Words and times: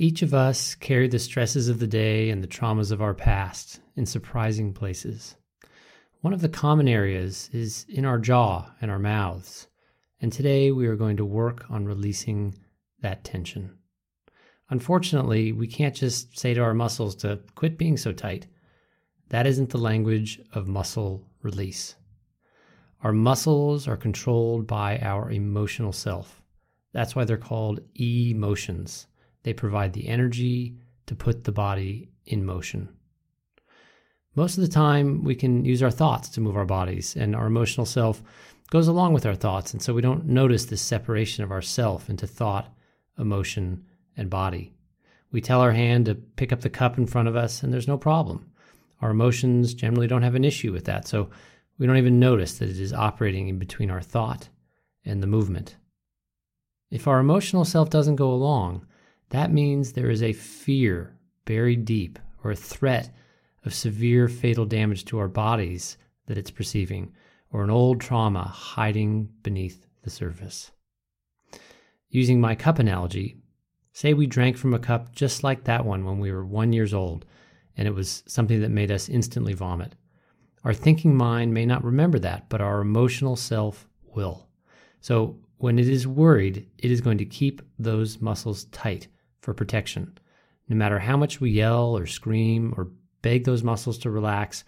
Each 0.00 0.22
of 0.22 0.32
us 0.32 0.74
carry 0.76 1.08
the 1.08 1.18
stresses 1.18 1.68
of 1.68 1.78
the 1.78 1.86
day 1.86 2.30
and 2.30 2.42
the 2.42 2.48
traumas 2.48 2.90
of 2.90 3.02
our 3.02 3.12
past 3.12 3.80
in 3.96 4.06
surprising 4.06 4.72
places. 4.72 5.36
One 6.22 6.32
of 6.32 6.40
the 6.40 6.48
common 6.48 6.88
areas 6.88 7.50
is 7.52 7.84
in 7.86 8.06
our 8.06 8.18
jaw 8.18 8.70
and 8.80 8.90
our 8.90 8.98
mouths, 8.98 9.68
and 10.18 10.32
today 10.32 10.70
we 10.70 10.86
are 10.86 10.96
going 10.96 11.18
to 11.18 11.24
work 11.26 11.66
on 11.68 11.84
releasing 11.84 12.54
that 13.02 13.24
tension. 13.24 13.76
Unfortunately, 14.70 15.52
we 15.52 15.66
can't 15.66 15.94
just 15.94 16.38
say 16.38 16.54
to 16.54 16.62
our 16.62 16.72
muscles 16.72 17.14
to 17.16 17.40
quit 17.54 17.76
being 17.76 17.98
so 17.98 18.10
tight. 18.10 18.46
That 19.28 19.46
isn't 19.46 19.68
the 19.68 19.76
language 19.76 20.40
of 20.54 20.66
muscle 20.66 21.28
release. 21.42 21.94
Our 23.02 23.12
muscles 23.12 23.86
are 23.86 23.98
controlled 23.98 24.66
by 24.66 24.98
our 25.00 25.30
emotional 25.30 25.92
self. 25.92 26.40
That's 26.94 27.14
why 27.14 27.26
they're 27.26 27.36
called 27.36 27.80
emotions. 27.96 29.06
They 29.42 29.52
provide 29.52 29.92
the 29.92 30.08
energy 30.08 30.76
to 31.06 31.14
put 31.14 31.44
the 31.44 31.52
body 31.52 32.10
in 32.26 32.44
motion. 32.44 32.88
Most 34.36 34.56
of 34.56 34.62
the 34.62 34.68
time, 34.68 35.24
we 35.24 35.34
can 35.34 35.64
use 35.64 35.82
our 35.82 35.90
thoughts 35.90 36.28
to 36.30 36.40
move 36.40 36.56
our 36.56 36.64
bodies, 36.64 37.16
and 37.16 37.34
our 37.34 37.46
emotional 37.46 37.86
self 37.86 38.22
goes 38.70 38.86
along 38.86 39.12
with 39.12 39.26
our 39.26 39.34
thoughts. 39.34 39.72
And 39.72 39.82
so 39.82 39.92
we 39.92 40.02
don't 40.02 40.26
notice 40.26 40.66
this 40.66 40.80
separation 40.80 41.42
of 41.42 41.50
ourself 41.50 42.08
into 42.08 42.26
thought, 42.26 42.72
emotion, 43.18 43.84
and 44.16 44.30
body. 44.30 44.72
We 45.32 45.40
tell 45.40 45.60
our 45.60 45.72
hand 45.72 46.06
to 46.06 46.14
pick 46.14 46.52
up 46.52 46.60
the 46.60 46.70
cup 46.70 46.96
in 46.96 47.06
front 47.06 47.28
of 47.28 47.36
us, 47.36 47.62
and 47.62 47.72
there's 47.72 47.88
no 47.88 47.98
problem. 47.98 48.50
Our 49.00 49.10
emotions 49.10 49.74
generally 49.74 50.06
don't 50.06 50.22
have 50.22 50.34
an 50.34 50.44
issue 50.44 50.72
with 50.72 50.84
that, 50.84 51.08
so 51.08 51.30
we 51.78 51.86
don't 51.86 51.96
even 51.96 52.20
notice 52.20 52.58
that 52.58 52.68
it 52.68 52.78
is 52.78 52.92
operating 52.92 53.48
in 53.48 53.58
between 53.58 53.90
our 53.90 54.02
thought 54.02 54.48
and 55.04 55.22
the 55.22 55.26
movement. 55.26 55.76
If 56.90 57.08
our 57.08 57.18
emotional 57.18 57.64
self 57.64 57.90
doesn't 57.90 58.16
go 58.16 58.30
along, 58.30 58.86
that 59.30 59.52
means 59.52 59.92
there 59.92 60.10
is 60.10 60.22
a 60.22 60.32
fear 60.32 61.16
buried 61.44 61.84
deep 61.84 62.18
or 62.44 62.50
a 62.50 62.56
threat 62.56 63.10
of 63.64 63.74
severe 63.74 64.28
fatal 64.28 64.64
damage 64.64 65.04
to 65.06 65.18
our 65.18 65.28
bodies 65.28 65.96
that 66.26 66.38
it's 66.38 66.50
perceiving, 66.50 67.12
or 67.52 67.64
an 67.64 67.70
old 67.70 68.00
trauma 68.00 68.44
hiding 68.44 69.28
beneath 69.42 69.86
the 70.02 70.10
surface. 70.10 70.70
Using 72.08 72.40
my 72.40 72.54
cup 72.54 72.78
analogy, 72.78 73.36
say 73.92 74.14
we 74.14 74.26
drank 74.26 74.56
from 74.56 74.74
a 74.74 74.78
cup 74.78 75.14
just 75.14 75.42
like 75.42 75.64
that 75.64 75.84
one 75.84 76.04
when 76.04 76.18
we 76.18 76.32
were 76.32 76.44
one 76.44 76.72
years 76.72 76.94
old, 76.94 77.26
and 77.76 77.86
it 77.86 77.94
was 77.94 78.22
something 78.26 78.60
that 78.60 78.70
made 78.70 78.90
us 78.90 79.08
instantly 79.08 79.52
vomit. 79.52 79.94
Our 80.64 80.74
thinking 80.74 81.16
mind 81.16 81.52
may 81.52 81.66
not 81.66 81.84
remember 81.84 82.18
that, 82.20 82.48
but 82.48 82.60
our 82.60 82.80
emotional 82.80 83.36
self 83.36 83.88
will. 84.02 84.48
So 85.00 85.38
when 85.58 85.78
it 85.78 85.88
is 85.88 86.06
worried, 86.06 86.68
it 86.78 86.90
is 86.90 87.00
going 87.00 87.18
to 87.18 87.24
keep 87.24 87.62
those 87.78 88.20
muscles 88.20 88.64
tight 88.66 89.08
for 89.40 89.54
protection. 89.54 90.18
No 90.68 90.76
matter 90.76 90.98
how 90.98 91.16
much 91.16 91.40
we 91.40 91.50
yell 91.50 91.96
or 91.96 92.06
scream 92.06 92.74
or 92.76 92.90
beg 93.22 93.44
those 93.44 93.62
muscles 93.62 93.98
to 93.98 94.10
relax 94.10 94.64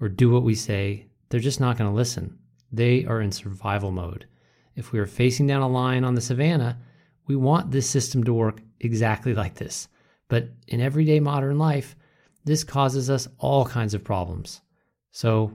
or 0.00 0.08
do 0.08 0.30
what 0.30 0.44
we 0.44 0.54
say, 0.54 1.06
they're 1.28 1.40
just 1.40 1.60
not 1.60 1.78
going 1.78 1.90
to 1.90 1.96
listen. 1.96 2.38
They 2.70 3.04
are 3.04 3.20
in 3.20 3.32
survival 3.32 3.90
mode. 3.90 4.26
If 4.76 4.92
we 4.92 4.98
are 4.98 5.06
facing 5.06 5.46
down 5.46 5.62
a 5.62 5.68
lion 5.68 6.04
on 6.04 6.14
the 6.14 6.20
savannah, 6.20 6.78
we 7.26 7.36
want 7.36 7.70
this 7.70 7.88
system 7.88 8.24
to 8.24 8.32
work 8.32 8.60
exactly 8.80 9.34
like 9.34 9.54
this. 9.54 9.88
But 10.28 10.48
in 10.68 10.80
everyday 10.80 11.20
modern 11.20 11.58
life, 11.58 11.94
this 12.44 12.64
causes 12.64 13.10
us 13.10 13.28
all 13.38 13.64
kinds 13.64 13.94
of 13.94 14.04
problems. 14.04 14.60
So 15.10 15.52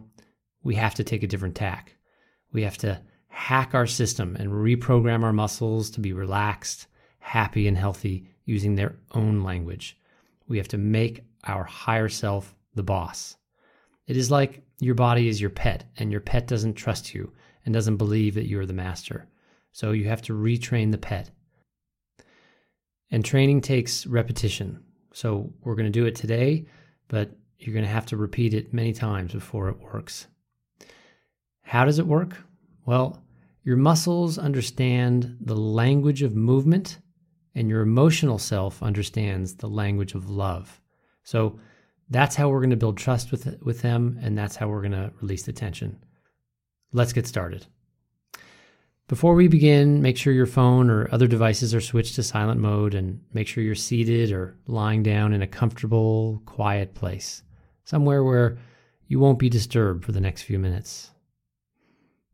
we 0.64 0.76
have 0.76 0.96
to 0.96 1.04
take 1.04 1.24
a 1.24 1.28
different 1.28 1.56
tack. 1.56 1.96
We 2.54 2.64
have 2.64 2.78
to 2.80 3.02
hack 3.28 3.74
our 3.74 3.88
system 3.88 4.36
and 4.36 4.50
reprogram 4.50 5.24
our 5.24 5.34
muscles 5.34 5.90
to 5.92 6.00
be 6.00 6.14
relaxed, 6.14 6.88
happy, 7.20 7.68
and 7.68 7.78
healthy 7.78 8.28
using 8.48 8.74
their 8.74 8.96
own 9.12 9.44
language. 9.44 10.00
We 10.48 10.58
have 10.58 10.70
to 10.70 10.78
make 10.80 11.24
our 11.44 11.64
higher 11.64 12.10
self 12.10 12.56
the 12.74 12.82
boss. 12.82 13.36
It 14.08 14.18
is 14.18 14.32
like 14.32 14.64
your 14.80 14.96
body 14.96 15.28
is 15.28 15.40
your 15.40 15.50
pet, 15.50 15.84
and 15.98 16.12
your 16.12 16.22
pet 16.22 16.48
doesn't 16.48 16.74
trust 16.74 17.14
you 17.14 17.32
and 17.66 17.74
doesn't 17.74 17.98
believe 17.98 18.34
that 18.36 18.48
you're 18.48 18.66
the 18.66 18.74
master. 18.74 19.28
So 19.74 19.92
you 19.92 20.08
have 20.08 20.22
to 20.24 20.34
retrain 20.34 20.92
the 20.92 20.98
pet. 20.98 21.30
And 23.12 23.24
training 23.24 23.62
takes 23.62 24.08
repetition. 24.08 24.84
So 25.14 25.52
we're 25.62 25.76
going 25.76 25.92
to 25.92 26.00
do 26.00 26.06
it 26.06 26.16
today, 26.16 26.66
but 27.10 27.32
you're 27.60 27.74
going 27.74 27.86
to 27.86 27.92
have 27.92 28.06
to 28.08 28.18
repeat 28.18 28.54
it 28.54 28.74
many 28.74 28.94
times 28.94 29.34
before 29.34 29.70
it 29.70 29.80
works. 29.80 30.28
How 31.62 31.86
does 31.86 32.00
it 32.00 32.08
work? 32.08 32.38
Well, 32.86 33.22
your 33.64 33.78
muscles 33.78 34.38
understand 34.38 35.38
the 35.42 35.56
language 35.56 36.22
of 36.22 36.36
movement 36.36 37.00
and 37.58 37.70
your 37.70 37.82
emotional 37.82 38.38
self 38.38 38.84
understands 38.84 39.56
the 39.56 39.68
language 39.68 40.14
of 40.14 40.30
love. 40.30 40.80
So 41.24 41.60
that's 42.10 42.36
how 42.36 42.50
we're 42.50 42.62
going 42.62 42.70
to 42.70 42.78
build 42.78 42.98
trust 42.98 43.32
with 43.32 43.62
with 43.62 43.82
them 43.82 44.20
and 44.22 44.38
that's 44.38 44.56
how 44.56 44.68
we're 44.68 44.82
going 44.82 44.92
to 44.92 45.12
release 45.22 45.44
the 45.44 45.54
tension. 45.54 45.98
Let's 46.94 47.14
get 47.14 47.28
started. 47.28 47.66
Before 49.08 49.36
we 49.36 49.48
begin, 49.48 50.02
make 50.02 50.18
sure 50.18 50.34
your 50.34 50.46
phone 50.46 50.90
or 50.90 51.08
other 51.14 51.28
devices 51.28 51.74
are 51.74 51.82
switched 51.82 52.16
to 52.16 52.24
silent 52.24 52.60
mode 52.60 52.94
and 52.94 53.22
make 53.34 53.48
sure 53.48 53.64
you're 53.64 53.74
seated 53.74 54.34
or 54.34 54.58
lying 54.68 55.02
down 55.02 55.34
in 55.34 55.42
a 55.42 55.48
comfortable, 55.48 56.42
quiet 56.46 56.94
place, 56.94 57.42
somewhere 57.86 58.24
where 58.24 58.58
you 59.08 59.18
won't 59.20 59.40
be 59.40 59.50
disturbed 59.50 60.04
for 60.04 60.12
the 60.12 60.20
next 60.20 60.42
few 60.42 60.60
minutes. 60.60 61.12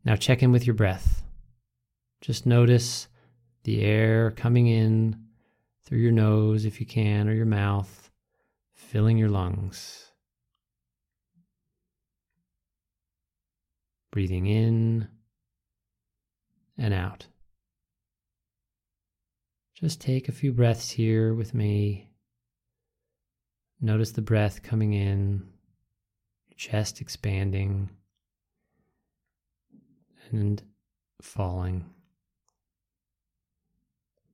Now 0.04 0.16
check 0.16 0.42
in 0.42 0.50
with 0.50 0.66
your 0.66 0.74
breath. 0.74 1.22
Just 2.20 2.44
notice 2.44 3.06
the 3.64 3.82
air 3.82 4.30
coming 4.30 4.66
in 4.66 5.16
through 5.84 5.98
your 5.98 6.12
nose 6.12 6.64
if 6.64 6.80
you 6.80 6.86
can, 6.86 7.28
or 7.28 7.32
your 7.34 7.46
mouth, 7.46 8.10
filling 8.72 9.18
your 9.18 9.28
lungs. 9.28 10.10
Breathing 14.12 14.46
in 14.46 15.08
and 16.78 16.94
out. 16.94 17.26
Just 19.74 20.00
take 20.00 20.28
a 20.28 20.32
few 20.32 20.52
breaths 20.52 20.90
here 20.90 21.34
with 21.34 21.52
me. 21.52 22.10
Notice 23.80 24.12
the 24.12 24.22
breath 24.22 24.62
coming 24.62 24.94
in, 24.94 25.48
your 26.48 26.56
chest 26.56 27.00
expanding 27.00 27.90
and 30.30 30.62
falling 31.20 31.84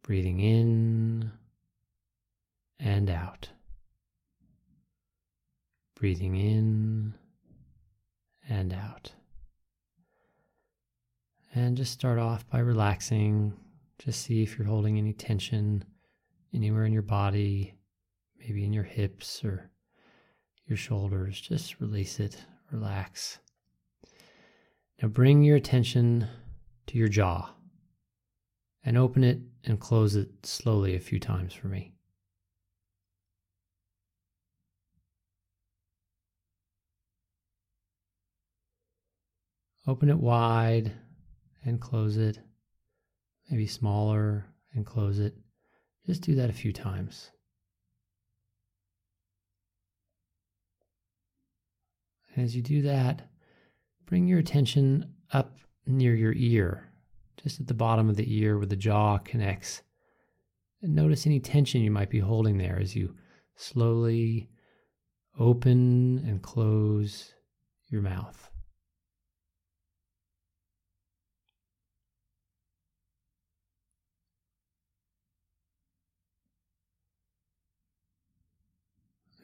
breathing 0.02 0.40
in 0.40 1.30
and 2.78 3.10
out. 3.10 3.48
Breathing 5.96 6.34
in 6.36 7.14
and 8.48 8.72
out. 8.72 9.12
And 11.54 11.76
just 11.76 11.92
start 11.92 12.18
off 12.18 12.48
by 12.48 12.60
relaxing. 12.60 13.52
Just 13.98 14.22
see 14.22 14.42
if 14.42 14.56
you're 14.56 14.66
holding 14.66 14.96
any 14.98 15.12
tension 15.12 15.84
anywhere 16.54 16.84
in 16.84 16.92
your 16.92 17.02
body, 17.02 17.74
maybe 18.38 18.64
in 18.64 18.72
your 18.72 18.84
hips 18.84 19.44
or 19.44 19.70
your 20.66 20.78
shoulders. 20.78 21.40
Just 21.40 21.80
release 21.80 22.18
it, 22.18 22.36
relax. 22.72 23.38
Now 25.02 25.08
bring 25.08 25.42
your 25.42 25.56
attention 25.56 26.26
to 26.86 26.98
your 26.98 27.08
jaw 27.08 27.50
and 28.84 28.96
open 28.96 29.24
it 29.24 29.40
and 29.64 29.78
close 29.78 30.16
it 30.16 30.28
slowly 30.44 30.94
a 30.94 31.00
few 31.00 31.20
times 31.20 31.52
for 31.52 31.68
me. 31.68 31.92
Open 39.86 40.08
it 40.08 40.18
wide 40.18 40.92
and 41.64 41.80
close 41.80 42.16
it, 42.16 42.38
maybe 43.50 43.66
smaller 43.66 44.46
and 44.74 44.86
close 44.86 45.18
it. 45.18 45.34
Just 46.06 46.22
do 46.22 46.34
that 46.36 46.50
a 46.50 46.54
few 46.54 46.72
times. 46.72 47.30
As 52.36 52.54
you 52.54 52.62
do 52.62 52.82
that, 52.82 53.28
bring 54.06 54.26
your 54.26 54.38
attention 54.38 55.14
up 55.32 55.56
near 55.86 56.14
your 56.14 56.32
ear 56.34 56.89
just 57.42 57.60
at 57.60 57.66
the 57.66 57.74
bottom 57.74 58.08
of 58.08 58.16
the 58.16 58.36
ear 58.38 58.56
where 58.58 58.66
the 58.66 58.76
jaw 58.76 59.18
connects. 59.18 59.82
And 60.82 60.94
notice 60.94 61.26
any 61.26 61.40
tension 61.40 61.82
you 61.82 61.90
might 61.90 62.10
be 62.10 62.20
holding 62.20 62.58
there 62.58 62.78
as 62.80 62.94
you 62.96 63.14
slowly 63.56 64.48
open 65.38 66.24
and 66.26 66.42
close 66.42 67.32
your 67.88 68.02
mouth. 68.02 68.50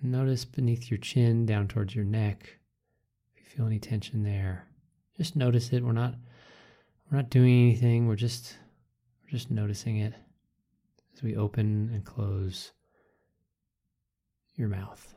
Notice 0.03 0.45
beneath 0.45 0.91
your 0.91 0.99
chin 0.99 1.47
down 1.47 1.67
towards 1.67 1.95
your 1.95 2.05
neck 2.05 2.59
if 3.35 3.41
you 3.41 3.57
feel 3.57 3.67
any 3.67 3.81
tension 3.81 4.23
there. 4.23 4.69
Just 5.17 5.35
notice 5.35 5.73
it. 5.73 5.83
We're 5.83 5.93
not 5.93 6.15
we're 7.11 7.19
not 7.19 7.31
doing 7.31 7.53
anything. 7.53 8.07
We're 8.07 8.17
just 8.17 8.57
we're 9.25 9.31
just 9.31 9.51
noticing 9.51 9.99
it 9.99 10.15
as 11.15 11.23
we 11.23 11.37
open 11.37 11.91
and 11.93 12.05
close 12.05 12.73
your 14.55 14.69
mouth. 14.69 15.15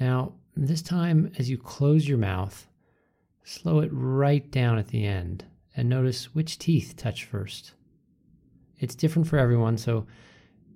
Now, 0.00 0.32
this 0.56 0.82
time, 0.82 1.32
as 1.38 1.48
you 1.48 1.58
close 1.58 2.08
your 2.08 2.18
mouth, 2.18 2.66
slow 3.44 3.80
it 3.80 3.90
right 3.92 4.50
down 4.50 4.78
at 4.78 4.88
the 4.88 5.04
end 5.04 5.44
and 5.76 5.88
notice 5.88 6.34
which 6.34 6.58
teeth 6.58 6.94
touch 6.96 7.24
first. 7.24 7.72
It's 8.78 8.94
different 8.94 9.28
for 9.28 9.38
everyone, 9.38 9.78
so 9.78 10.06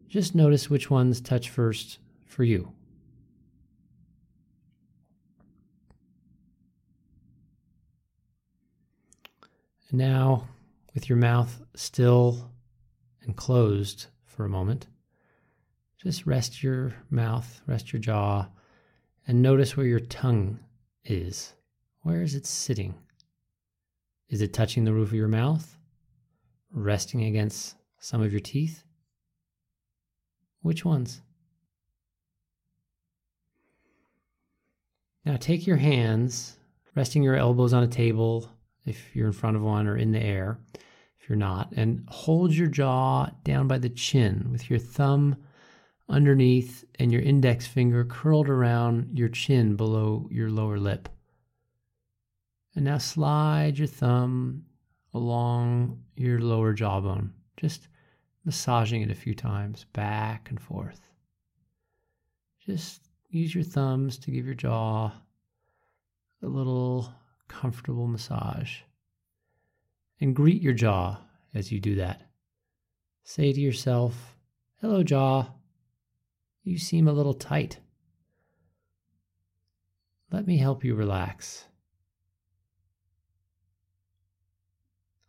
just 0.08 0.34
notice 0.34 0.70
which 0.70 0.90
ones 0.90 1.20
touch 1.20 1.50
first 1.50 1.98
for 2.24 2.44
you. 2.44 2.72
Now, 9.96 10.48
with 10.94 11.08
your 11.08 11.18
mouth 11.18 11.62
still 11.74 12.50
and 13.22 13.36
closed 13.36 14.06
for 14.24 14.44
a 14.44 14.48
moment, 14.48 14.86
just 16.02 16.26
rest 16.26 16.62
your 16.62 16.94
mouth, 17.10 17.60
rest 17.66 17.92
your 17.92 18.00
jaw, 18.00 18.46
and 19.26 19.42
notice 19.42 19.76
where 19.76 19.86
your 19.86 20.00
tongue 20.00 20.60
is. 21.04 21.52
Where 22.02 22.22
is 22.22 22.34
it 22.34 22.46
sitting? 22.46 22.94
Is 24.28 24.40
it 24.40 24.52
touching 24.52 24.84
the 24.84 24.92
roof 24.92 25.08
of 25.08 25.14
your 25.14 25.28
mouth? 25.28 25.76
Resting 26.70 27.24
against 27.24 27.76
some 27.98 28.22
of 28.22 28.32
your 28.32 28.40
teeth? 28.40 28.84
Which 30.62 30.84
ones? 30.84 31.22
Now 35.24 35.36
take 35.36 35.66
your 35.66 35.76
hands, 35.76 36.56
resting 36.94 37.22
your 37.22 37.36
elbows 37.36 37.72
on 37.72 37.82
a 37.82 37.88
table 37.88 38.50
if 38.86 39.14
you're 39.14 39.26
in 39.26 39.32
front 39.32 39.56
of 39.56 39.62
one 39.62 39.86
or 39.86 39.96
in 39.96 40.12
the 40.12 40.22
air 40.22 40.58
if 41.26 41.30
you're 41.30 41.36
not, 41.36 41.72
and 41.72 42.04
hold 42.06 42.54
your 42.54 42.68
jaw 42.68 43.28
down 43.42 43.66
by 43.66 43.78
the 43.78 43.88
chin 43.88 44.46
with 44.52 44.70
your 44.70 44.78
thumb 44.78 45.36
underneath 46.08 46.84
and 47.00 47.10
your 47.10 47.20
index 47.20 47.66
finger 47.66 48.04
curled 48.04 48.48
around 48.48 49.18
your 49.18 49.28
chin 49.28 49.74
below 49.74 50.28
your 50.30 50.48
lower 50.48 50.78
lip. 50.78 51.08
And 52.76 52.84
now 52.84 52.98
slide 52.98 53.76
your 53.76 53.88
thumb 53.88 54.66
along 55.12 56.00
your 56.14 56.38
lower 56.38 56.72
jawbone, 56.72 57.32
just 57.56 57.88
massaging 58.44 59.02
it 59.02 59.10
a 59.10 59.14
few 59.16 59.34
times 59.34 59.84
back 59.94 60.48
and 60.48 60.60
forth. 60.60 61.10
Just 62.64 63.08
use 63.30 63.52
your 63.52 63.64
thumbs 63.64 64.16
to 64.18 64.30
give 64.30 64.46
your 64.46 64.54
jaw 64.54 65.10
a 66.40 66.46
little 66.46 67.12
comfortable 67.48 68.06
massage. 68.06 68.80
And 70.20 70.34
greet 70.34 70.62
your 70.62 70.72
jaw 70.72 71.18
as 71.54 71.70
you 71.70 71.80
do 71.80 71.94
that. 71.96 72.22
Say 73.24 73.52
to 73.52 73.60
yourself, 73.60 74.36
Hello, 74.80 75.02
jaw. 75.02 75.50
You 76.62 76.78
seem 76.78 77.08
a 77.08 77.12
little 77.12 77.34
tight. 77.34 77.78
Let 80.30 80.46
me 80.46 80.58
help 80.58 80.84
you 80.84 80.94
relax. 80.94 81.66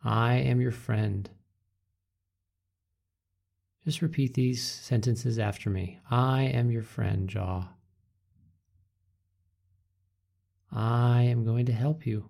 I 0.04 0.36
am 0.36 0.62
your 0.62 0.72
friend. 0.72 1.30
Just 3.84 4.02
repeat 4.02 4.34
these 4.34 4.62
sentences 4.64 5.40
after 5.40 5.70
me. 5.70 6.00
I 6.10 6.44
am 6.44 6.72
your 6.72 6.84
friend, 6.84 7.30
Jaw. 7.30 7.70
I 10.72 11.24
am 11.24 11.44
going 11.44 11.66
to 11.68 11.74
help 11.74 12.06
you. 12.06 12.30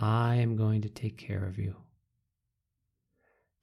I 0.00 0.36
am 0.36 0.56
going 0.56 0.82
to 0.82 0.88
take 0.88 1.16
care 1.16 1.44
of 1.44 1.58
you. 1.58 1.76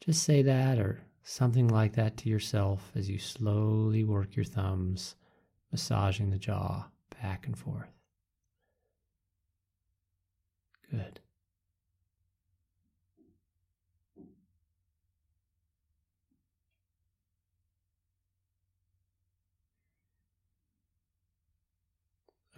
Just 0.04 0.24
say 0.24 0.42
that 0.42 0.80
or 0.80 1.04
something 1.24 1.68
like 1.68 1.94
that 1.94 2.18
to 2.18 2.30
yourself 2.30 2.92
as 2.96 3.10
you 3.10 3.20
slowly 3.20 4.04
work 4.04 4.36
your 4.36 4.46
thumbs, 4.46 5.16
massaging 5.72 6.30
the 6.30 6.38
jaw 6.38 6.88
back 7.22 7.46
and 7.46 7.58
forth. 7.58 7.92
Good. 10.90 11.20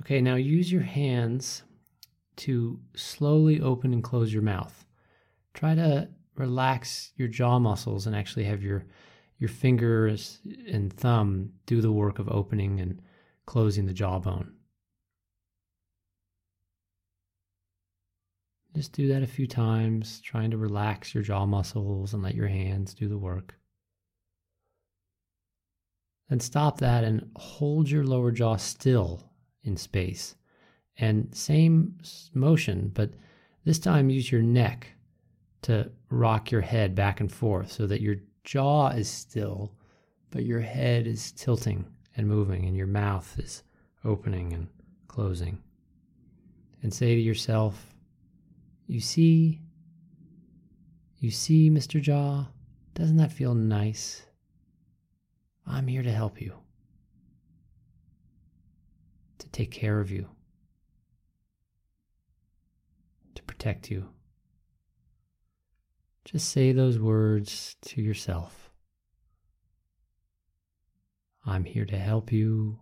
Okay, 0.03 0.19
now 0.19 0.35
use 0.35 0.69
your 0.69 0.81
hands 0.81 1.63
to 2.35 2.77
slowly 2.93 3.61
open 3.61 3.93
and 3.93 4.03
close 4.03 4.33
your 4.33 4.41
mouth. 4.41 4.85
Try 5.53 5.75
to 5.75 6.09
relax 6.35 7.13
your 7.15 7.29
jaw 7.29 7.57
muscles 7.57 8.05
and 8.05 8.13
actually 8.13 8.43
have 8.43 8.61
your 8.61 8.85
your 9.39 9.47
fingers 9.47 10.39
and 10.69 10.91
thumb 10.91 11.53
do 11.65 11.79
the 11.79 11.91
work 11.91 12.19
of 12.19 12.27
opening 12.27 12.81
and 12.81 13.01
closing 13.45 13.85
the 13.85 13.93
jawbone. 13.93 14.53
Just 18.75 18.91
do 18.91 19.07
that 19.07 19.23
a 19.23 19.27
few 19.27 19.47
times, 19.47 20.19
trying 20.19 20.51
to 20.51 20.57
relax 20.57 21.13
your 21.13 21.23
jaw 21.23 21.45
muscles 21.45 22.13
and 22.13 22.21
let 22.21 22.35
your 22.35 22.47
hands 22.47 22.93
do 22.93 23.07
the 23.07 23.17
work. 23.17 23.55
Then 26.27 26.41
stop 26.41 26.79
that 26.79 27.05
and 27.05 27.29
hold 27.37 27.89
your 27.89 28.03
lower 28.03 28.31
jaw 28.31 28.57
still 28.57 29.32
in 29.63 29.77
space. 29.77 30.35
And 30.97 31.33
same 31.33 31.97
motion, 32.33 32.91
but 32.93 33.11
this 33.65 33.79
time 33.79 34.09
use 34.09 34.31
your 34.31 34.41
neck 34.41 34.87
to 35.63 35.91
rock 36.09 36.51
your 36.51 36.61
head 36.61 36.93
back 36.93 37.19
and 37.19 37.31
forth 37.31 37.71
so 37.71 37.87
that 37.87 38.01
your 38.01 38.17
jaw 38.43 38.89
is 38.89 39.09
still, 39.09 39.73
but 40.29 40.45
your 40.45 40.59
head 40.59 41.07
is 41.07 41.31
tilting 41.31 41.85
and 42.15 42.27
moving, 42.27 42.65
and 42.65 42.77
your 42.77 42.87
mouth 42.87 43.39
is 43.39 43.63
opening 44.05 44.53
and 44.53 44.67
closing. 45.07 45.57
And 46.83 46.93
say 46.93 47.15
to 47.15 47.21
yourself, 47.21 47.95
You 48.87 48.99
see, 48.99 49.61
you 51.17 51.31
see, 51.31 51.71
Mr. 51.71 52.01
Jaw, 52.01 52.45
doesn't 52.93 53.17
that 53.17 53.31
feel 53.31 53.55
nice? 53.55 54.23
I'm 55.65 55.87
here 55.87 56.03
to 56.03 56.11
help 56.11 56.41
you 56.41 56.62
to 59.43 59.49
take 59.49 59.71
care 59.71 59.99
of 59.99 60.09
you, 60.09 60.29
to 63.35 63.43
protect 63.43 63.91
you. 63.91 64.07
Just 66.23 66.49
say 66.49 66.71
those 66.71 66.97
words 66.97 67.75
to 67.81 68.01
yourself. 68.01 68.71
I'm 71.45 71.65
here 71.65 71.85
to 71.85 71.97
help 71.97 72.31
you, 72.31 72.79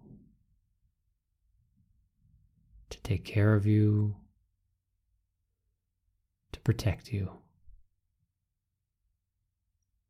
to 2.91 3.01
take 3.01 3.25
care 3.25 3.56
of 3.56 3.65
you, 3.65 4.15
to 6.51 6.60
protect 6.60 7.12
you. 7.12 7.32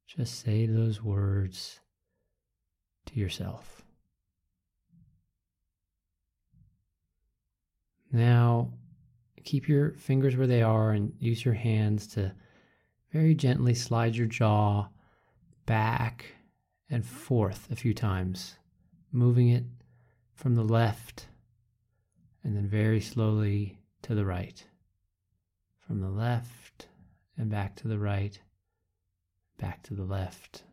Just 0.05 0.43
say 0.43 0.65
those 0.65 1.01
words 1.01 1.79
to 3.05 3.17
yourself. 3.17 3.80
Now, 8.11 8.73
keep 9.43 9.67
your 9.67 9.91
fingers 9.93 10.35
where 10.35 10.47
they 10.47 10.61
are 10.61 10.91
and 10.91 11.13
use 11.19 11.43
your 11.43 11.53
hands 11.53 12.07
to 12.07 12.33
very 13.11 13.35
gently 13.35 13.73
slide 13.73 14.15
your 14.15 14.27
jaw 14.27 14.87
back 15.65 16.25
and 16.89 17.05
forth 17.05 17.67
a 17.71 17.75
few 17.75 17.93
times, 17.93 18.57
moving 19.11 19.49
it 19.49 19.63
from 20.33 20.55
the 20.55 20.63
left 20.63 21.27
and 22.43 22.55
then 22.55 22.67
very 22.67 22.99
slowly 22.99 23.77
to 24.01 24.15
the 24.15 24.25
right. 24.25 24.65
From 25.79 26.01
the 26.01 26.09
left 26.09 26.87
and 27.37 27.49
back 27.49 27.75
to 27.77 27.87
the 27.87 27.99
right, 27.99 28.39
back 29.59 29.83
to 29.83 29.93
the 29.93 30.03
left, 30.03 30.63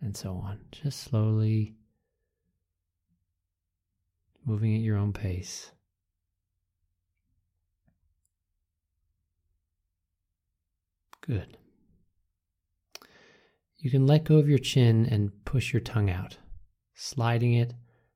and 0.00 0.16
so 0.16 0.34
on. 0.34 0.60
Just 0.70 1.00
slowly 1.00 1.74
moving 4.44 4.74
at 4.74 4.82
your 4.82 4.96
own 4.96 5.12
pace. 5.12 5.72
Good. 11.20 11.56
You 13.78 13.90
can 13.90 14.06
let 14.06 14.24
go 14.24 14.36
of 14.36 14.48
your 14.48 14.58
chin 14.58 15.06
and 15.06 15.32
push 15.44 15.72
your 15.72 15.80
tongue 15.80 16.10
out, 16.10 16.38
sliding 16.94 17.54
it 17.54 17.74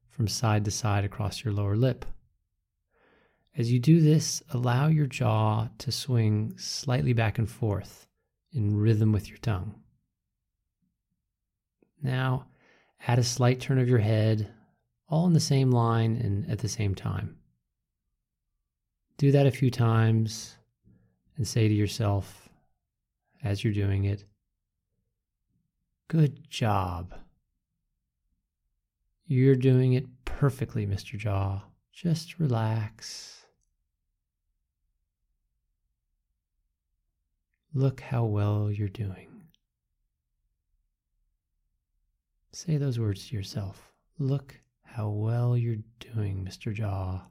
from 0.08 0.28
side 0.28 0.64
to 0.64 0.70
side 0.70 1.04
across 1.04 1.44
your 1.44 1.54
lower 1.54 1.76
lip. 1.76 2.04
As 3.56 3.70
you 3.70 3.78
do 3.78 4.00
this, 4.00 4.42
allow 4.50 4.88
your 4.88 5.06
jaw 5.06 5.68
to 5.78 5.92
swing 5.92 6.54
slightly 6.56 7.12
back 7.12 7.38
and 7.38 7.49
forth 7.49 8.06
in 8.52 8.76
rhythm 8.76 9.12
with 9.12 9.28
your 9.28 9.38
tongue. 9.38 9.75
Now, 12.02 12.46
add 13.06 13.18
a 13.18 13.25
slight 13.25 13.61
turn 13.61 13.78
of 13.78 13.88
your 13.88 13.99
head, 13.99 14.52
all 15.08 15.26
in 15.26 15.32
the 15.32 15.40
same 15.40 15.70
line 15.70 16.16
and 16.16 16.50
at 16.50 16.58
the 16.58 16.68
same 16.68 16.94
time. 16.94 17.37
Do 19.16 19.30
that 19.32 19.46
a 19.46 19.52
few 19.52 19.70
times 19.70 20.58
and 21.37 21.46
say 21.46 21.68
to 21.68 21.75
yourself, 21.75 22.43
as 23.44 23.62
you're 23.62 23.72
doing 23.74 24.04
it. 24.04 24.24
Good 26.08 26.48
job. 26.50 27.14
You're 29.26 29.56
doing 29.56 29.92
it 29.92 30.06
perfectly, 30.24 30.86
Mr. 30.86 31.18
Jaw. 31.18 31.62
Just 31.92 32.38
relax. 32.40 33.46
Look 37.72 38.00
how 38.00 38.24
well 38.24 38.70
you're 38.70 38.88
doing. 38.88 39.28
Say 42.52 42.76
those 42.76 43.00
words 43.00 43.28
to 43.28 43.36
yourself. 43.36 43.92
Look 44.18 44.60
how 44.84 45.08
well 45.08 45.56
you're 45.56 45.82
doing, 45.98 46.46
Mr. 46.48 46.72
Jaw. 46.72 47.22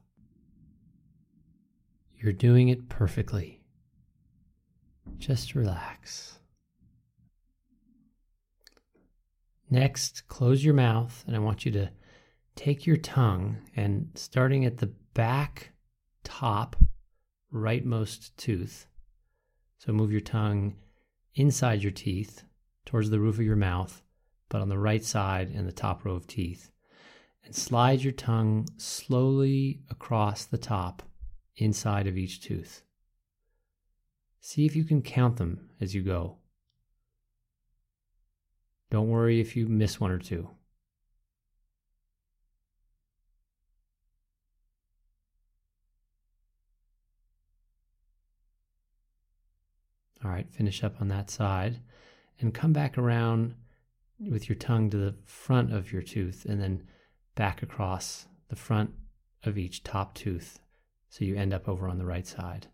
You're 2.14 2.34
doing 2.34 2.68
it 2.68 2.88
perfectly. 2.88 3.63
Just 5.18 5.54
relax. 5.54 6.38
Next, 9.70 10.28
close 10.28 10.64
your 10.64 10.74
mouth, 10.74 11.24
and 11.26 11.34
I 11.34 11.40
want 11.40 11.64
you 11.64 11.72
to 11.72 11.90
take 12.54 12.86
your 12.86 12.96
tongue 12.96 13.56
and 13.74 14.10
starting 14.14 14.64
at 14.64 14.78
the 14.78 14.92
back 15.14 15.72
top 16.22 16.76
rightmost 17.52 18.30
tooth. 18.36 18.86
So 19.78 19.92
move 19.92 20.12
your 20.12 20.20
tongue 20.20 20.76
inside 21.34 21.82
your 21.82 21.92
teeth 21.92 22.44
towards 22.86 23.10
the 23.10 23.18
roof 23.18 23.36
of 23.36 23.44
your 23.44 23.56
mouth, 23.56 24.02
but 24.48 24.60
on 24.60 24.68
the 24.68 24.78
right 24.78 25.04
side 25.04 25.50
in 25.50 25.66
the 25.66 25.72
top 25.72 26.04
row 26.04 26.14
of 26.14 26.26
teeth. 26.26 26.70
And 27.44 27.54
slide 27.54 28.02
your 28.02 28.12
tongue 28.12 28.68
slowly 28.76 29.80
across 29.90 30.44
the 30.44 30.58
top 30.58 31.02
inside 31.56 32.06
of 32.06 32.16
each 32.16 32.40
tooth. 32.40 32.83
See 34.46 34.66
if 34.66 34.76
you 34.76 34.84
can 34.84 35.00
count 35.00 35.38
them 35.38 35.70
as 35.80 35.94
you 35.94 36.02
go. 36.02 36.36
Don't 38.90 39.08
worry 39.08 39.40
if 39.40 39.56
you 39.56 39.66
miss 39.66 39.98
one 39.98 40.10
or 40.10 40.18
two. 40.18 40.50
All 50.22 50.30
right, 50.30 50.52
finish 50.52 50.84
up 50.84 51.00
on 51.00 51.08
that 51.08 51.30
side 51.30 51.80
and 52.38 52.52
come 52.52 52.74
back 52.74 52.98
around 52.98 53.54
with 54.20 54.50
your 54.50 54.56
tongue 54.56 54.90
to 54.90 54.98
the 54.98 55.14
front 55.24 55.72
of 55.72 55.90
your 55.90 56.02
tooth 56.02 56.44
and 56.46 56.60
then 56.60 56.82
back 57.34 57.62
across 57.62 58.26
the 58.48 58.56
front 58.56 58.90
of 59.42 59.56
each 59.56 59.84
top 59.84 60.14
tooth 60.14 60.60
so 61.08 61.24
you 61.24 61.34
end 61.34 61.54
up 61.54 61.66
over 61.66 61.88
on 61.88 61.96
the 61.96 62.04
right 62.04 62.26
side. 62.26 62.66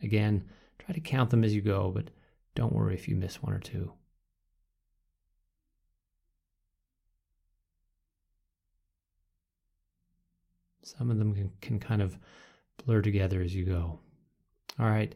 Again, 0.00 0.44
try 0.78 0.94
to 0.94 1.00
count 1.00 1.30
them 1.30 1.44
as 1.44 1.54
you 1.54 1.60
go, 1.60 1.90
but 1.94 2.10
don't 2.54 2.72
worry 2.72 2.94
if 2.94 3.08
you 3.08 3.16
miss 3.16 3.42
one 3.42 3.52
or 3.52 3.58
two. 3.58 3.92
Some 10.82 11.10
of 11.10 11.18
them 11.18 11.34
can, 11.34 11.50
can 11.60 11.80
kind 11.80 12.00
of 12.00 12.16
blur 12.84 13.02
together 13.02 13.42
as 13.42 13.54
you 13.54 13.64
go. 13.64 13.98
All 14.78 14.88
right, 14.88 15.14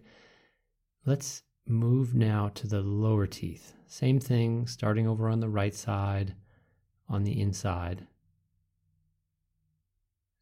let's 1.06 1.42
move 1.66 2.14
now 2.14 2.50
to 2.54 2.66
the 2.66 2.80
lower 2.80 3.26
teeth. 3.26 3.74
Same 3.86 4.18
thing, 4.18 4.66
starting 4.66 5.06
over 5.06 5.28
on 5.28 5.40
the 5.40 5.48
right 5.48 5.74
side, 5.74 6.34
on 7.08 7.22
the 7.22 7.40
inside, 7.40 8.06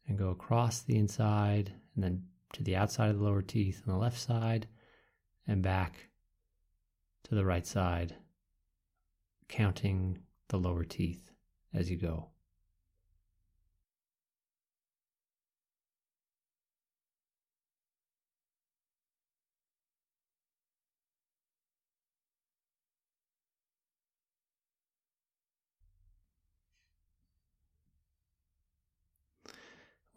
and 0.07 0.17
go 0.17 0.29
across 0.29 0.81
the 0.81 0.97
inside, 0.97 1.73
and 1.93 2.03
then 2.03 2.23
to 2.53 2.63
the 2.63 2.75
outside 2.75 3.11
of 3.11 3.19
the 3.19 3.23
lower 3.23 3.43
teeth 3.43 3.83
on 3.85 3.93
the 3.93 3.99
left 3.99 4.19
side, 4.19 4.67
and 5.49 5.63
back 5.63 6.09
to 7.23 7.33
the 7.33 7.43
right 7.43 7.65
side, 7.65 8.15
counting 9.47 10.19
the 10.49 10.57
lower 10.57 10.83
teeth 10.83 11.31
as 11.73 11.89
you 11.89 11.97
go. 11.97 12.27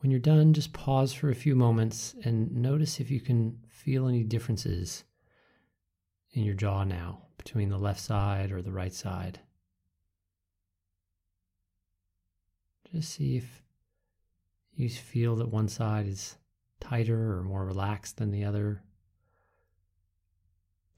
When 0.00 0.10
you're 0.10 0.20
done, 0.20 0.52
just 0.52 0.74
pause 0.74 1.14
for 1.14 1.30
a 1.30 1.34
few 1.34 1.54
moments 1.54 2.14
and 2.22 2.54
notice 2.54 3.00
if 3.00 3.10
you 3.10 3.20
can 3.20 3.60
feel 3.70 4.08
any 4.08 4.24
differences 4.24 5.04
in 6.32 6.44
your 6.44 6.54
jaw 6.54 6.84
now 6.84 7.22
between 7.36 7.68
the 7.68 7.78
left 7.78 8.00
side 8.00 8.52
or 8.52 8.62
the 8.62 8.72
right 8.72 8.94
side. 8.94 9.40
Just 12.92 13.14
see 13.14 13.36
if 13.36 13.62
you 14.74 14.88
feel 14.88 15.36
that 15.36 15.48
one 15.48 15.68
side 15.68 16.06
is 16.06 16.36
tighter 16.80 17.38
or 17.38 17.42
more 17.42 17.64
relaxed 17.64 18.16
than 18.16 18.30
the 18.30 18.44
other. 18.44 18.82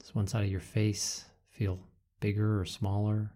Does 0.00 0.14
one 0.14 0.26
side 0.26 0.44
of 0.44 0.50
your 0.50 0.60
face 0.60 1.24
feel 1.50 1.80
bigger 2.20 2.60
or 2.60 2.64
smaller? 2.64 3.32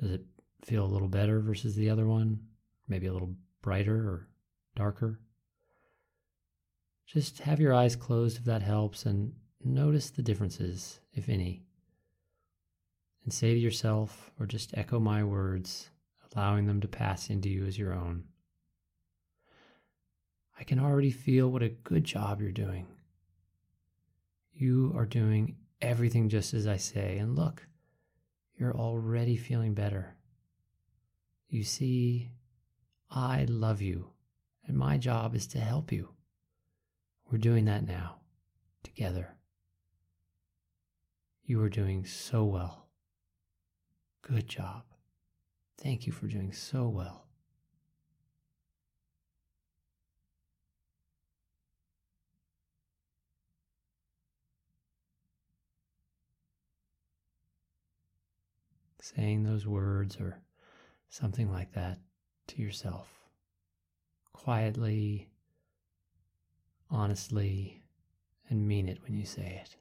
Does 0.00 0.12
it 0.12 0.24
feel 0.64 0.84
a 0.84 0.86
little 0.86 1.08
better 1.08 1.40
versus 1.40 1.76
the 1.76 1.90
other 1.90 2.06
one? 2.06 2.40
Maybe 2.88 3.06
a 3.06 3.12
little 3.12 3.34
brighter 3.62 3.96
or 3.96 4.28
darker. 4.74 5.20
Just 7.06 7.40
have 7.40 7.60
your 7.60 7.74
eyes 7.74 7.94
closed 7.94 8.38
if 8.38 8.44
that 8.44 8.62
helps 8.62 9.06
and 9.06 9.32
notice 9.64 10.10
the 10.10 10.22
differences, 10.22 11.00
if 11.12 11.28
any. 11.28 11.64
And 13.24 13.32
say 13.32 13.54
to 13.54 13.60
yourself, 13.60 14.32
or 14.38 14.46
just 14.46 14.76
echo 14.76 14.98
my 14.98 15.22
words, 15.22 15.90
allowing 16.34 16.66
them 16.66 16.80
to 16.80 16.88
pass 16.88 17.30
into 17.30 17.48
you 17.48 17.66
as 17.66 17.78
your 17.78 17.92
own. 17.92 18.24
I 20.58 20.64
can 20.64 20.78
already 20.78 21.10
feel 21.10 21.48
what 21.48 21.62
a 21.62 21.68
good 21.68 22.04
job 22.04 22.40
you're 22.40 22.52
doing. 22.52 22.86
You 24.52 24.92
are 24.96 25.06
doing 25.06 25.56
everything 25.80 26.28
just 26.28 26.54
as 26.54 26.66
I 26.66 26.76
say, 26.76 27.18
and 27.18 27.36
look, 27.36 27.66
you're 28.56 28.76
already 28.76 29.36
feeling 29.36 29.74
better. 29.74 30.14
You 31.48 31.64
see, 31.64 32.30
I 33.10 33.46
love 33.48 33.82
you, 33.82 34.10
and 34.66 34.76
my 34.76 34.98
job 34.98 35.34
is 35.34 35.46
to 35.48 35.58
help 35.58 35.92
you. 35.92 36.10
We're 37.30 37.38
doing 37.38 37.64
that 37.64 37.86
now, 37.86 38.20
together. 38.82 39.34
You 41.44 41.60
are 41.62 41.68
doing 41.68 42.04
so 42.04 42.44
well. 42.44 42.86
Good 44.22 44.46
job. 44.48 44.84
Thank 45.78 46.06
you 46.06 46.12
for 46.12 46.28
doing 46.28 46.52
so 46.52 46.88
well. 46.88 47.26
Saying 59.00 59.42
those 59.42 59.66
words 59.66 60.18
or 60.20 60.38
something 61.08 61.50
like 61.50 61.72
that 61.72 61.98
to 62.46 62.62
yourself 62.62 63.08
quietly, 64.32 65.28
honestly, 66.88 67.82
and 68.48 68.66
mean 68.66 68.88
it 68.88 69.02
when 69.02 69.14
you 69.14 69.24
say 69.26 69.60
it. 69.64 69.76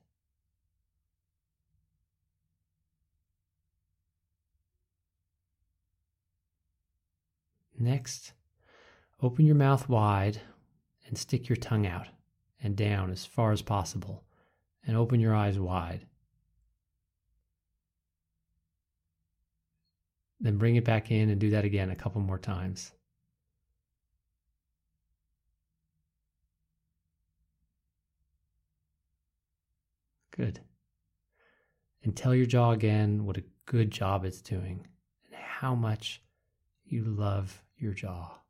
Next, 7.82 8.34
open 9.24 9.48
your 9.48 9.56
mouth 9.56 9.90
wide 9.90 10.40
and 11.08 11.18
stick 11.18 11.50
your 11.50 11.56
tongue 11.56 11.88
out 11.88 12.10
and 12.62 12.76
down 12.76 13.10
as 13.10 13.26
far 13.26 13.52
as 13.52 13.64
possible, 13.64 14.24
and 14.86 14.96
open 14.96 15.20
your 15.20 15.34
eyes 15.34 15.58
wide. 15.58 16.06
Then 20.40 20.60
bring 20.60 20.76
it 20.76 20.86
back 20.86 21.10
in 21.10 21.32
and 21.32 21.42
do 21.42 21.50
that 21.50 21.66
again 21.66 21.90
a 21.90 21.96
couple 21.96 22.22
more 22.22 22.38
times. 22.38 22.92
Good. 30.30 30.60
And 32.04 32.16
tell 32.16 32.36
your 32.36 32.46
jaw 32.46 32.74
again 32.74 33.26
what 33.26 33.38
a 33.38 33.44
good 33.66 33.90
job 33.90 34.24
it's 34.24 34.42
doing 34.42 34.86
and 35.26 35.36
how 35.36 35.74
much 35.74 36.22
you 36.86 37.06
love 37.06 37.64
your 37.82 37.94
jaw. 37.94 38.42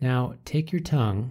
Now 0.00 0.34
take 0.44 0.72
your 0.72 0.82
tongue 0.82 1.30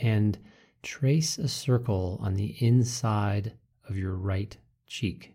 and 0.00 0.38
trace 0.82 1.38
a 1.38 1.48
circle 1.48 2.18
on 2.22 2.34
the 2.34 2.54
inside 2.60 3.54
of 3.88 3.96
your 3.96 4.14
right 4.14 4.56
cheek. 4.86 5.34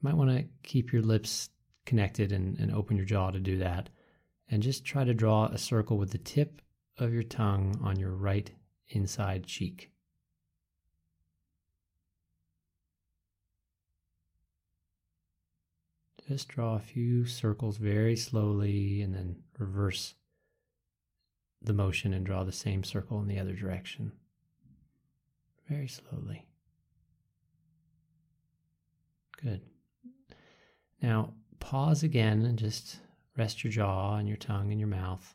You 0.00 0.08
might 0.08 0.16
want 0.16 0.30
to 0.30 0.44
keep 0.62 0.92
your 0.92 1.02
lips 1.02 1.50
connected 1.86 2.32
and, 2.32 2.58
and 2.58 2.72
open 2.72 2.96
your 2.96 3.06
jaw 3.06 3.30
to 3.30 3.38
do 3.38 3.58
that. 3.58 3.90
And 4.50 4.62
just 4.62 4.84
try 4.84 5.04
to 5.04 5.14
draw 5.14 5.46
a 5.46 5.58
circle 5.58 5.96
with 5.96 6.10
the 6.10 6.18
tip 6.18 6.60
of 6.98 7.14
your 7.14 7.22
tongue 7.22 7.78
on 7.82 7.98
your 7.98 8.12
right 8.12 8.50
inside 8.88 9.46
cheek. 9.46 9.91
Just 16.28 16.48
draw 16.48 16.76
a 16.76 16.80
few 16.80 17.26
circles 17.26 17.76
very 17.78 18.16
slowly 18.16 19.02
and 19.02 19.14
then 19.14 19.36
reverse 19.58 20.14
the 21.60 21.72
motion 21.72 22.14
and 22.14 22.24
draw 22.24 22.44
the 22.44 22.52
same 22.52 22.84
circle 22.84 23.20
in 23.20 23.28
the 23.28 23.38
other 23.38 23.54
direction. 23.54 24.12
Very 25.68 25.88
slowly. 25.88 26.46
Good. 29.42 29.62
Now, 31.00 31.34
pause 31.58 32.02
again 32.02 32.44
and 32.44 32.58
just 32.58 32.98
rest 33.36 33.64
your 33.64 33.72
jaw 33.72 34.16
and 34.16 34.28
your 34.28 34.36
tongue 34.36 34.70
and 34.70 34.80
your 34.80 34.88
mouth 34.88 35.34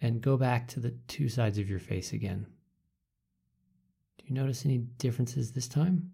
and 0.00 0.20
go 0.20 0.36
back 0.36 0.68
to 0.68 0.80
the 0.80 0.94
two 1.08 1.28
sides 1.28 1.58
of 1.58 1.68
your 1.68 1.80
face 1.80 2.12
again. 2.12 2.46
Do 4.18 4.24
you 4.26 4.34
notice 4.34 4.64
any 4.64 4.78
differences 4.78 5.52
this 5.52 5.66
time? 5.68 6.12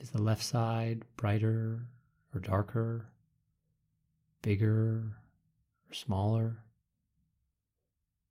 Is 0.00 0.10
the 0.10 0.22
left 0.22 0.44
side 0.44 1.04
brighter 1.16 1.88
or 2.32 2.40
darker, 2.40 3.06
bigger 4.42 5.16
or 5.90 5.94
smaller, 5.94 6.58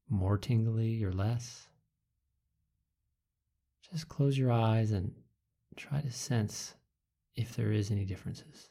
more 0.09 0.37
tingly 0.37 1.03
or 1.03 1.11
less? 1.11 1.67
Just 3.91 4.07
close 4.07 4.37
your 4.37 4.51
eyes 4.51 4.91
and 4.91 5.13
try 5.75 6.01
to 6.01 6.11
sense 6.11 6.75
if 7.35 7.55
there 7.55 7.71
is 7.71 7.91
any 7.91 8.05
differences. 8.05 8.69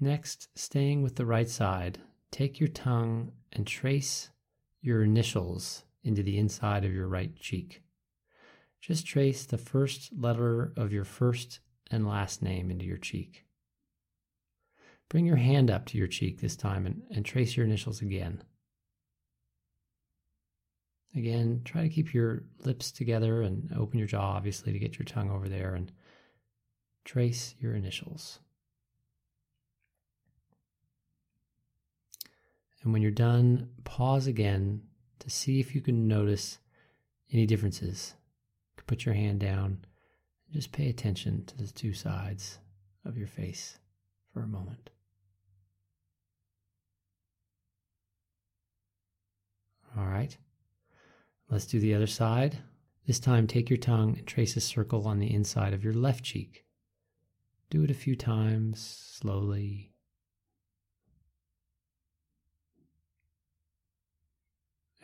Next, 0.00 0.48
staying 0.54 1.02
with 1.02 1.16
the 1.16 1.26
right 1.26 1.48
side, 1.48 1.98
take 2.30 2.60
your 2.60 2.68
tongue 2.68 3.32
and 3.52 3.66
trace 3.66 4.30
your 4.80 5.02
initials 5.02 5.84
into 6.08 6.22
the 6.22 6.38
inside 6.38 6.84
of 6.84 6.92
your 6.92 7.06
right 7.06 7.36
cheek. 7.36 7.82
Just 8.80 9.06
trace 9.06 9.44
the 9.44 9.58
first 9.58 10.10
letter 10.18 10.72
of 10.76 10.92
your 10.92 11.04
first 11.04 11.60
and 11.90 12.08
last 12.08 12.42
name 12.42 12.70
into 12.70 12.86
your 12.86 12.96
cheek. 12.96 13.44
Bring 15.08 15.26
your 15.26 15.36
hand 15.36 15.70
up 15.70 15.86
to 15.86 15.98
your 15.98 16.06
cheek 16.06 16.40
this 16.40 16.56
time 16.56 16.86
and, 16.86 17.02
and 17.14 17.24
trace 17.24 17.56
your 17.56 17.66
initials 17.66 18.02
again. 18.02 18.42
Again, 21.14 21.62
try 21.64 21.82
to 21.82 21.88
keep 21.88 22.12
your 22.12 22.44
lips 22.64 22.90
together 22.90 23.42
and 23.42 23.70
open 23.76 23.98
your 23.98 24.08
jaw, 24.08 24.34
obviously, 24.36 24.72
to 24.72 24.78
get 24.78 24.98
your 24.98 25.06
tongue 25.06 25.30
over 25.30 25.48
there 25.48 25.74
and 25.74 25.90
trace 27.04 27.54
your 27.58 27.74
initials. 27.74 28.40
And 32.82 32.92
when 32.92 33.02
you're 33.02 33.10
done, 33.10 33.70
pause 33.84 34.26
again 34.26 34.82
to 35.20 35.30
see 35.30 35.60
if 35.60 35.74
you 35.74 35.80
can 35.80 36.08
notice 36.08 36.58
any 37.32 37.46
differences. 37.46 38.14
Put 38.86 39.04
your 39.04 39.14
hand 39.14 39.40
down 39.40 39.84
and 40.46 40.54
just 40.54 40.72
pay 40.72 40.88
attention 40.88 41.44
to 41.44 41.58
the 41.58 41.66
two 41.66 41.92
sides 41.92 42.58
of 43.04 43.18
your 43.18 43.26
face 43.26 43.78
for 44.32 44.40
a 44.40 44.46
moment. 44.46 44.90
All 49.96 50.06
right, 50.06 50.36
let's 51.50 51.66
do 51.66 51.80
the 51.80 51.94
other 51.94 52.06
side. 52.06 52.58
This 53.06 53.18
time, 53.18 53.46
take 53.46 53.68
your 53.68 53.78
tongue 53.78 54.16
and 54.18 54.26
trace 54.26 54.56
a 54.56 54.60
circle 54.60 55.08
on 55.08 55.18
the 55.18 55.32
inside 55.32 55.72
of 55.74 55.82
your 55.82 55.94
left 55.94 56.24
cheek. 56.24 56.64
Do 57.70 57.84
it 57.84 57.90
a 57.90 57.94
few 57.94 58.16
times, 58.16 58.80
slowly, 58.80 59.92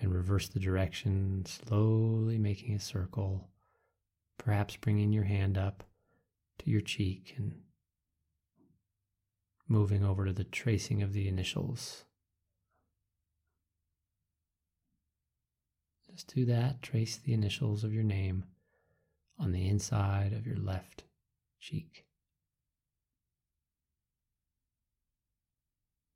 and 0.01 0.14
reverse 0.25 0.49
the 0.49 0.59
direction, 0.59 1.45
slowly 1.45 2.39
making 2.39 2.75
a 2.75 2.81
circle, 2.81 3.47
perhaps 4.39 4.75
bringing 4.75 5.13
your 5.13 5.25
hand 5.25 5.59
up 5.59 5.85
to 6.59 6.71
your 6.71 6.81
cheek 6.81 7.35
and 7.37 7.53
moving 9.69 10.03
over 10.03 10.25
to 10.25 10.33
the 10.33 10.45
tracing 10.45 11.03
of 11.03 11.13
the 11.13 11.29
initials. 11.29 12.05
Just 16.11 16.35
do 16.35 16.47
that, 16.47 16.81
trace 16.81 17.19
the 17.19 17.35
initials 17.35 17.85
of 17.85 17.93
your 17.93 18.03
name 18.03 18.45
on 19.39 19.53
the 19.53 19.69
inside 19.69 20.33
of 20.33 20.47
your 20.47 20.57
left 20.57 21.05
cheek. 21.61 22.07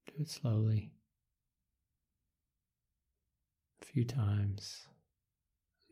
Do 0.07 0.23
it 0.23 0.31
slowly 0.31 0.93
few 3.93 4.05
times. 4.05 4.87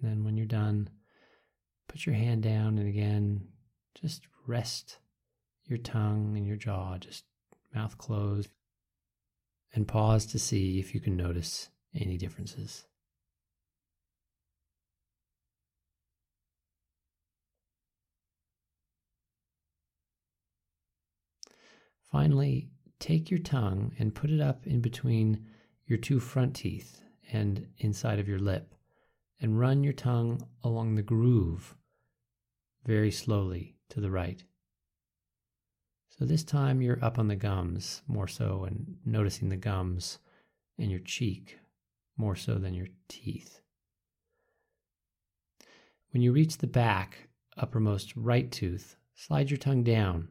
And 0.01 0.11
then 0.11 0.25
when 0.25 0.37
you're 0.37 0.47
done, 0.47 0.91
put 1.89 2.05
your 2.05 2.15
hand 2.15 2.43
down 2.43 2.79
and 2.79 2.89
again, 2.89 3.49
just 4.01 4.27
rest 4.47 4.99
your 5.65 5.79
tongue 5.79 6.35
and 6.37 6.47
your 6.47 6.57
jaw, 6.57 6.99
just 6.99 7.25
mouth 7.75 7.97
closed, 7.99 8.51
and 9.75 9.89
pause 9.89 10.27
to 10.27 10.39
see 10.39 10.79
if 10.79 10.95
you 10.95 11.01
can 11.01 11.17
notice 11.17 11.71
any 11.95 12.17
differences. 12.19 12.85
Finally, 22.13 22.71
take 23.01 23.31
your 23.31 23.41
tongue 23.41 23.93
and 23.99 24.15
put 24.15 24.31
it 24.31 24.41
up 24.41 24.67
in 24.67 24.81
between 24.81 25.47
your 25.87 25.99
two 25.99 26.21
front 26.21 26.55
teeth 26.55 27.03
and 27.33 27.67
inside 27.79 28.19
of 28.19 28.29
your 28.29 28.39
lip, 28.39 28.75
and 29.41 29.59
run 29.59 29.83
your 29.83 29.93
tongue 29.93 30.41
along 30.63 30.95
the 30.95 31.03
groove 31.03 31.75
very 32.85 33.11
slowly 33.11 33.77
to 33.91 34.01
the 34.01 34.11
right. 34.11 34.43
So 36.09 36.25
this 36.25 36.45
time 36.45 36.81
you're 36.81 37.05
up 37.05 37.19
on 37.19 37.29
the 37.29 37.37
gums 37.37 38.03
more 38.07 38.29
so 38.29 38.65
and 38.65 38.97
noticing 39.05 39.49
the 39.49 39.57
gums 39.57 40.19
in 40.79 40.89
your 40.89 41.01
cheek 41.01 41.59
more 42.17 42.37
so 42.37 42.55
than 42.55 42.73
your 42.73 42.87
teeth. 43.09 43.61
When 46.13 46.23
you 46.23 46.33
reach 46.33 46.59
the 46.59 46.67
back, 46.67 47.29
uppermost 47.59 48.17
right 48.17 48.51
tooth, 48.51 48.97
slide 49.15 49.51
your 49.51 49.59
tongue 49.59 49.83
down 49.83 50.29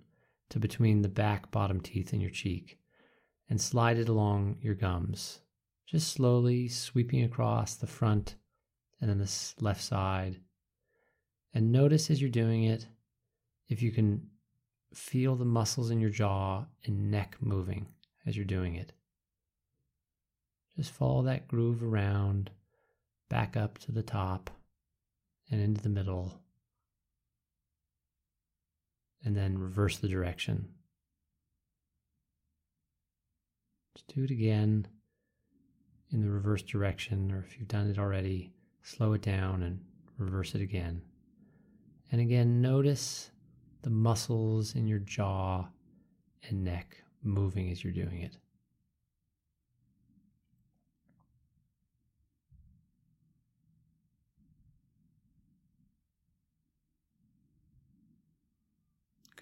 to 0.50 0.60
between 0.60 1.02
the 1.02 1.10
back 1.10 1.52
bottom 1.52 1.80
teeth 1.80 2.14
and 2.14 2.22
your 2.22 2.32
cheek 2.32 2.80
and 3.50 3.62
slide 3.62 4.00
it 4.00 4.10
along 4.10 4.58
your 4.62 4.74
gums 4.74 5.42
just 5.86 6.12
slowly 6.12 6.68
sweeping 6.68 7.24
across 7.24 7.76
the 7.76 7.88
front 7.88 8.36
and 9.00 9.10
then 9.10 9.20
the 9.20 9.54
left 9.60 9.82
side. 9.82 10.40
And 11.54 11.72
notice 11.72 12.10
as 12.10 12.20
you're 12.20 12.30
doing 12.30 12.64
it 12.64 12.88
if 13.70 13.82
you 13.82 13.92
can 13.92 14.28
feel 14.94 15.36
the 15.36 15.46
muscles 15.46 15.92
in 15.92 16.00
your 16.00 16.10
jaw 16.10 16.66
and 16.86 17.12
neck 17.12 17.36
moving 17.40 17.88
as 18.26 18.36
you're 18.36 18.46
doing 18.46 18.76
it. 18.76 18.94
Just 20.76 20.92
follow 20.92 21.22
that 21.24 21.48
groove 21.48 21.84
around, 21.84 22.52
back 23.30 23.56
up 23.56 23.78
to 23.80 23.92
the 23.92 24.04
top 24.04 24.50
and 25.50 25.62
into 25.62 25.82
the 25.82 25.90
middle, 25.90 26.42
and 29.24 29.36
then 29.36 29.58
reverse 29.58 29.98
the 29.98 30.08
direction. 30.08 30.68
Just 33.96 34.14
do 34.14 34.24
it 34.24 34.32
again 34.32 34.88
in 36.16 36.22
the 36.22 36.30
reverse 36.30 36.62
direction, 36.62 37.30
or 37.30 37.40
if 37.46 37.60
you've 37.60 37.68
done 37.68 37.90
it 37.90 38.00
already, 38.00 38.54
slow 38.84 39.12
it 39.12 39.22
down 39.22 39.62
and 39.64 39.82
reverse 40.18 40.56
it 40.56 40.62
again. 40.62 41.02
And 42.10 42.22
again, 42.22 42.62
notice 42.62 43.32
the 43.82 43.90
muscles 43.90 44.76
in 44.76 44.88
your 44.88 45.00
jaw 45.00 45.68
and 46.48 46.64
neck 46.64 47.04
moving 47.22 47.70
as 47.70 47.84
you're 47.84 47.92
doing 47.92 48.22
it. 48.22 48.38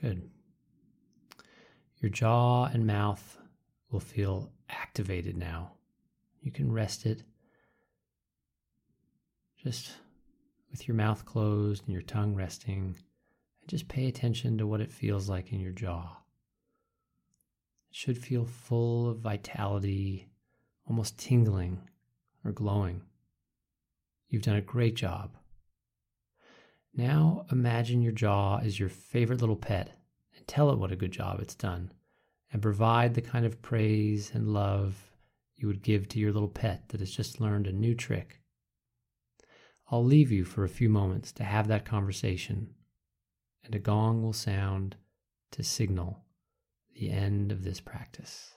Good. 0.01 0.27
Your 2.01 2.09
jaw 2.09 2.65
and 2.65 2.87
mouth 2.87 3.37
will 3.91 3.99
feel 3.99 4.51
activated 4.69 5.37
now. 5.37 5.72
You 6.43 6.51
can 6.51 6.71
rest 6.71 7.05
it 7.05 7.23
just 9.63 9.93
with 10.69 10.87
your 10.87 10.95
mouth 10.95 11.25
closed 11.25 11.83
and 11.85 11.93
your 11.93 12.01
tongue 12.01 12.35
resting. 12.35 12.95
And 13.61 13.69
just 13.69 13.87
pay 13.87 14.07
attention 14.07 14.57
to 14.57 14.67
what 14.67 14.81
it 14.81 14.91
feels 14.91 15.29
like 15.29 15.53
in 15.53 15.61
your 15.61 15.71
jaw. 15.71 16.17
It 17.89 17.95
should 17.95 18.17
feel 18.17 18.43
full 18.43 19.09
of 19.09 19.19
vitality, 19.19 20.27
almost 20.85 21.17
tingling 21.17 21.79
or 22.43 22.51
glowing. 22.51 23.03
You've 24.27 24.41
done 24.41 24.57
a 24.57 24.61
great 24.61 24.95
job. 24.95 25.37
Now 26.93 27.45
imagine 27.51 28.01
your 28.01 28.11
jaw 28.11 28.57
is 28.57 28.79
your 28.79 28.89
favorite 28.89 29.39
little 29.39 29.55
pet 29.55 29.91
and 30.35 30.45
tell 30.45 30.71
it 30.71 30.77
what 30.77 30.91
a 30.91 30.97
good 30.97 31.11
job 31.11 31.39
it's 31.39 31.55
done 31.55 31.93
and 32.51 32.61
provide 32.61 33.13
the 33.13 33.21
kind 33.21 33.45
of 33.45 33.61
praise 33.61 34.31
and 34.33 34.53
love 34.53 35.12
you 35.55 35.67
would 35.67 35.83
give 35.83 36.07
to 36.09 36.19
your 36.19 36.31
little 36.31 36.49
pet 36.49 36.89
that 36.89 36.99
has 36.99 37.11
just 37.11 37.39
learned 37.39 37.67
a 37.67 37.71
new 37.71 37.95
trick. 37.95 38.41
I'll 39.89 40.03
leave 40.03 40.31
you 40.31 40.43
for 40.43 40.63
a 40.63 40.69
few 40.69 40.89
moments 40.89 41.31
to 41.33 41.43
have 41.43 41.67
that 41.67 41.85
conversation, 41.85 42.73
and 43.63 43.75
a 43.75 43.79
gong 43.79 44.23
will 44.23 44.33
sound 44.33 44.95
to 45.51 45.63
signal 45.63 46.25
the 46.95 47.11
end 47.11 47.51
of 47.51 47.63
this 47.63 47.79
practice. 47.79 48.53